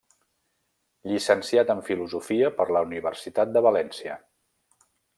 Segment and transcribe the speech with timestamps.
[1.11, 4.21] Llicenciat en Filosofia per la Universitat de València.